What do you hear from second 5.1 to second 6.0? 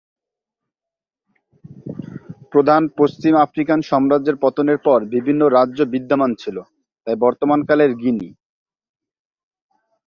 বিভিন্ন রাজ্য